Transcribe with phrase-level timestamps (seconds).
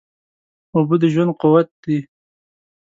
[0.75, 1.97] اوبه د ژوندانه قوت دي